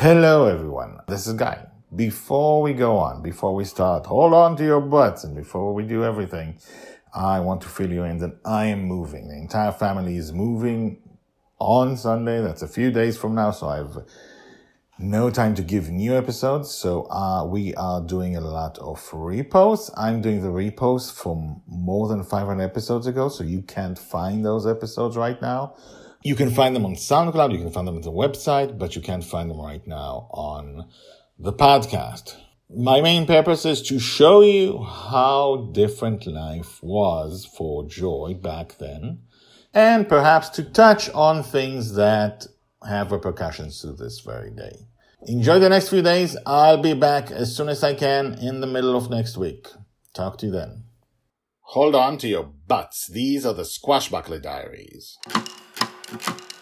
[0.00, 0.98] Hello, everyone.
[1.08, 1.66] This is Guy.
[1.94, 5.82] Before we go on, before we start, hold on to your butts, and before we
[5.82, 6.58] do everything,
[7.14, 9.28] I want to fill you in that I am moving.
[9.28, 11.02] The entire family is moving
[11.58, 12.40] on Sunday.
[12.40, 13.98] That's a few days from now, so I've
[14.98, 16.70] no time to give new episodes.
[16.70, 19.90] So uh, we are doing a lot of reposts.
[19.98, 24.66] I'm doing the reposts from more than 500 episodes ago, so you can't find those
[24.66, 25.74] episodes right now.
[26.22, 29.00] You can find them on SoundCloud, you can find them on the website, but you
[29.00, 30.86] can't find them right now on
[31.38, 32.36] the podcast.
[32.68, 39.22] My main purpose is to show you how different life was for Joy back then,
[39.72, 42.46] and perhaps to touch on things that
[42.86, 44.76] have repercussions to this very day.
[45.26, 46.36] Enjoy the next few days.
[46.44, 49.68] I'll be back as soon as I can in the middle of next week.
[50.12, 50.84] Talk to you then.
[51.60, 53.06] Hold on to your butts.
[53.06, 55.18] These are the Squashbuckler Diaries.
[56.10, 56.59] Thank you.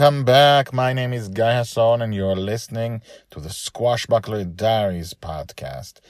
[0.00, 0.72] Welcome back.
[0.72, 6.00] My name is Guy Hasson, and you're listening to the Squashbuckler Diaries podcast,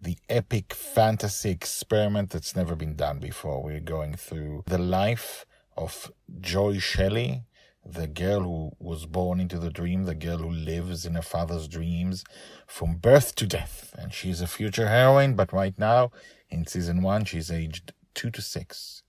[0.00, 3.62] the epic fantasy experiment that's never been done before.
[3.62, 5.44] We're going through the life
[5.76, 7.42] of Joy Shelley,
[7.84, 11.68] the girl who was born into the dream, the girl who lives in her father's
[11.68, 12.24] dreams
[12.66, 13.94] from birth to death.
[13.98, 16.10] And she's a future heroine, but right now,
[16.48, 19.02] in season one, she's aged two to six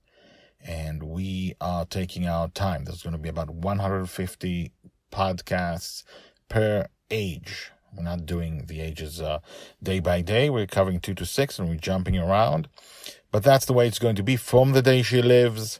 [0.67, 2.83] and we are taking our time.
[2.83, 4.71] There's going to be about 150
[5.11, 6.03] podcasts
[6.49, 7.71] per age.
[7.95, 9.39] We're not doing the ages uh,
[9.81, 10.49] day by day.
[10.49, 12.67] We're covering two to six and we're jumping around.
[13.31, 15.79] But that's the way it's going to be from the day she lives,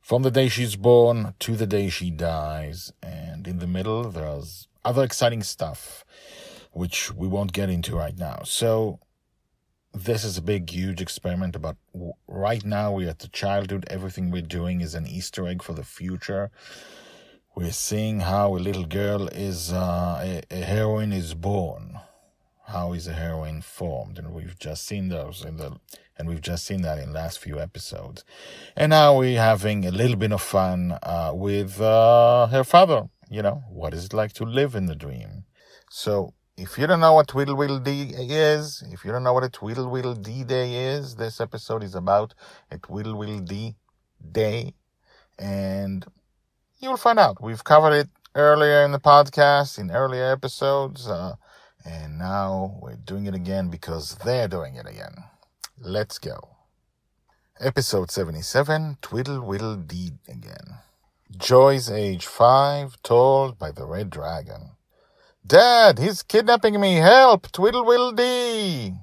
[0.00, 2.92] from the day she's born to the day she dies.
[3.02, 6.04] And in the middle, there's other exciting stuff,
[6.72, 8.42] which we won't get into right now.
[8.44, 8.98] So
[9.94, 11.76] this is a big, huge experiment about
[12.26, 13.86] right now we're at the childhood.
[13.88, 16.50] Everything we're doing is an Easter egg for the future.
[17.54, 22.00] We're seeing how a little girl is, uh, a, a heroine is born.
[22.66, 24.18] How is a heroine formed?
[24.18, 25.78] And we've just seen those in the,
[26.18, 28.24] and we've just seen that in last few episodes.
[28.76, 33.08] And now we're having a little bit of fun, uh, with, uh, her father.
[33.30, 35.44] You know, what is it like to live in the dream?
[35.90, 39.48] So if you don't know what Twiddle Dee is, if you don't know what a
[39.48, 42.34] Twiddle Dee Day is, this episode is about
[42.70, 43.74] a Twiddle Dee
[44.32, 44.74] Day.
[45.36, 46.06] And
[46.78, 47.42] you'll find out.
[47.42, 51.08] We've covered it earlier in the podcast, in earlier episodes.
[51.08, 51.34] Uh,
[51.84, 55.24] and now we're doing it again because they're doing it again.
[55.80, 56.50] Let's go.
[57.58, 60.78] Episode 77 Twiddle Dee again.
[61.36, 64.73] Joy's age 5, told by the Red Dragon.
[65.46, 66.94] Dad, he's kidnapping me.
[66.94, 67.52] Help!
[67.52, 68.94] Twiddle Dee!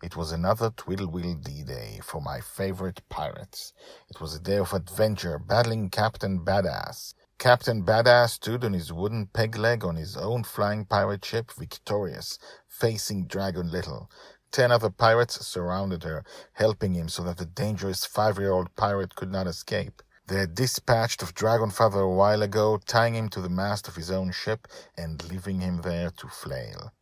[0.00, 3.72] It was another Twiddle Dee day for my favorite pirates.
[4.08, 7.14] It was a day of adventure, battling Captain Badass.
[7.40, 12.38] Captain Badass stood on his wooden peg leg on his own flying pirate ship, victorious,
[12.68, 14.08] facing Dragon Little.
[14.52, 19.48] Ten other pirates surrounded her, helping him so that the dangerous five-year-old pirate could not
[19.48, 20.02] escape.
[20.28, 24.10] They had dispatched of Dragonfather a while ago, tying him to the mast of his
[24.10, 26.92] own ship and leaving him there to flail.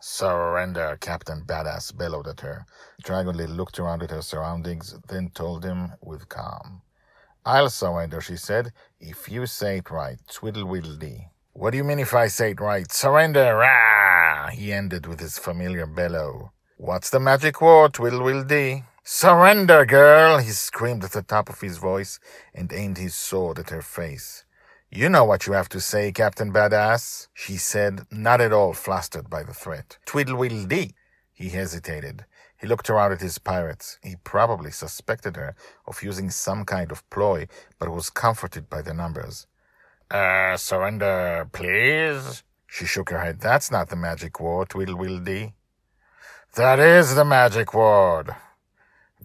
[0.00, 2.64] Surrender, Captain Badass bellowed at her.
[3.02, 6.82] Dragonly looked around at her surroundings, then told him with calm.
[7.44, 11.26] I'll surrender, she said, if you say it right, twiddle-widdle-dee.
[11.54, 12.90] What do you mean if I say it right?
[12.92, 14.50] Surrender, rah!
[14.50, 16.52] He ended with his familiar bellow.
[16.76, 18.84] What's the magic word, twiddle-widdle-dee?
[19.04, 20.38] Surrender, girl!
[20.38, 22.20] he screamed at the top of his voice
[22.54, 24.44] and aimed his sword at her face.
[24.90, 29.28] You know what you have to say, Captain Badass, she said, not at all flustered
[29.28, 29.98] by the threat.
[30.06, 30.94] Twiddle-widdle-dee.
[31.32, 32.26] He hesitated.
[32.56, 33.98] He looked around at his pirates.
[34.04, 37.48] He probably suspected her of using some kind of ploy,
[37.80, 39.48] but was comforted by the numbers.
[40.12, 42.44] Uh, surrender, please?
[42.68, 43.40] She shook her head.
[43.40, 45.54] That's not the magic word, Twiddle-widdle-dee.
[46.54, 48.36] That is the magic word.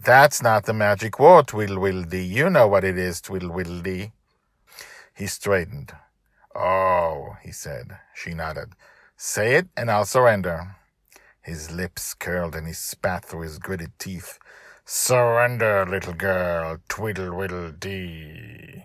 [0.04, 2.24] That's not the magic word, Tweedledee.
[2.24, 4.12] You know what it is, Tweedledee.
[5.16, 5.92] He straightened.
[6.56, 7.98] Oh, he said.
[8.14, 8.74] She nodded.
[9.16, 10.76] Say it and I'll surrender.
[11.42, 14.38] His lips curled and he spat through his gritted teeth.
[14.86, 18.84] Surrender, little girl, Tweedle Dee.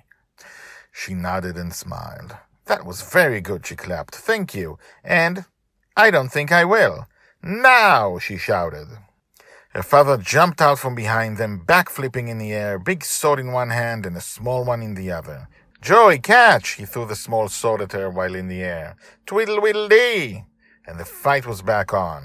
[0.91, 2.37] She nodded and smiled.
[2.65, 4.15] That was very good, she clapped.
[4.15, 4.79] Thank you.
[5.05, 5.45] And
[5.97, 7.07] I don't think I will.
[7.43, 8.89] Now, she shouted.
[9.75, 13.71] Her father jumped out from behind them, backflipping in the air, big sword in one
[13.71, 15.49] hand and a small one in the other.
[15.81, 16.73] Joey, catch!
[16.73, 18.97] He threw the small sword at her while in the air.
[19.25, 20.45] Twiddle-widdle-dee!
[20.87, 22.23] And the fight was back on.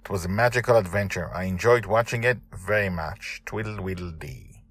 [0.00, 1.30] It was a magical adventure.
[1.32, 3.40] I enjoyed watching it very much.
[3.46, 4.62] Twiddle-widdle-dee.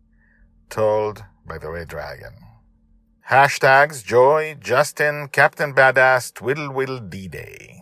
[0.69, 2.35] Told by the Red Dragon.
[3.29, 7.80] Hashtags Joy, Justin, Captain Badass, Twiddle-widdle-dee day.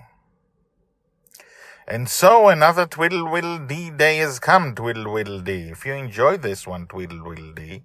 [1.90, 5.70] And so another Twiddle Whittle Dee day has come, Twiddle Whittle Dee.
[5.72, 7.82] If you enjoyed this one, Twiddle Whittle Dee.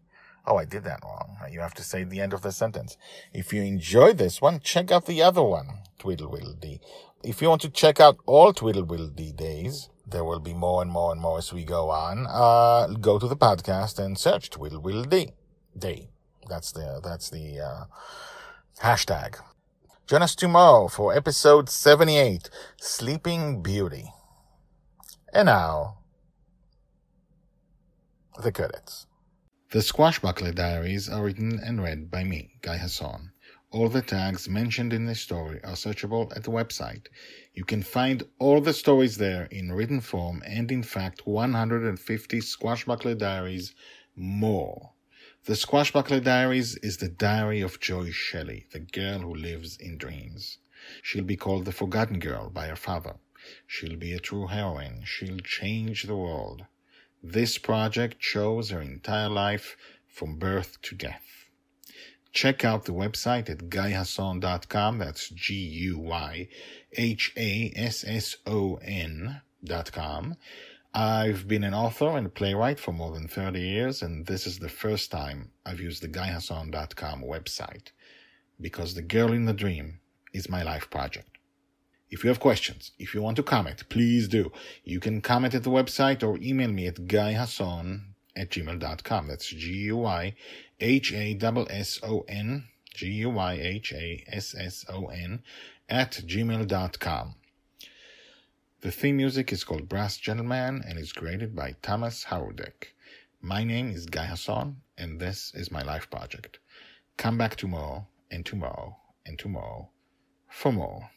[0.47, 1.39] Oh, I did that wrong.
[1.51, 2.99] You have to say the end of the sentence.
[3.33, 6.83] If you enjoyed this one, check out the other one, Twiddle Whittle Dee.
[7.23, 10.83] If you want to check out all Twiddle Whittle Dee days, there will be more
[10.83, 12.27] and more and more as we go on.
[12.29, 15.33] Uh, go to the podcast and search Twiddle Whittle Dee.
[15.79, 16.11] Day.
[16.47, 17.85] That's the, that's the, uh,
[18.83, 19.37] hashtag.
[20.07, 24.13] Join us tomorrow for episode 78, Sleeping Beauty.
[25.33, 26.01] And now,
[28.43, 29.07] the credits.
[29.71, 33.33] The Squashbuckler Diaries are written and read by me, Guy Hasson.
[33.71, 37.07] All the tags mentioned in this story are searchable at the website.
[37.55, 43.17] You can find all the stories there in written form and, in fact, 150 Squashbuckler
[43.17, 43.75] Diaries
[44.15, 44.93] more.
[45.47, 50.57] The Squashbuckler Diaries is the diary of Joy Shelley, the girl who lives in dreams.
[51.03, 53.17] She'll be called the Forgotten Girl by her father.
[53.67, 55.03] She'll be a true heroine.
[55.05, 56.65] She'll change the world.
[57.23, 59.77] This project shows her entire life
[60.07, 61.45] from birth to death.
[62.33, 64.97] Check out the website at guyhasson.com.
[64.97, 66.53] That's G-U-Y-H-A-S-S-O-N
[69.63, 70.37] dot com.
[70.97, 74.69] I've been an author and playwright for more than 30 years, and this is the
[74.69, 77.91] first time I've used the GuyHasson.com website
[78.61, 79.99] because The Girl in the Dream
[80.33, 81.39] is my life project.
[82.11, 84.53] If you have questions, if you want to comment, please do.
[84.85, 88.03] You can comment at the website or email me at guyhasson
[88.37, 89.27] at gmail.com.
[89.27, 90.35] That's G-U-Y-H-A-S-S-O-N,
[92.95, 95.43] G-U-Y-H-A-S-S-O-N
[95.89, 97.35] at gmail.com.
[98.85, 102.89] The theme music is called Brass Gentleman and is created by Thomas Howardek.
[103.41, 106.59] My name is Guy Hasson, and this is my life project.
[107.17, 109.89] Come back tomorrow, and tomorrow, and tomorrow
[110.51, 111.09] for more.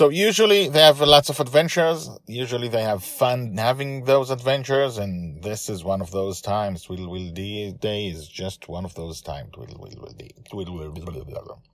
[0.00, 2.08] So usually they have lots of adventures.
[2.26, 6.84] Usually they have fun having those adventures, and this is one of those times.
[6.84, 9.50] Twiddle Will Day is just one of those times.
[9.52, 10.30] Twiddle Will Day.
[10.48, 11.60] Twiddle Will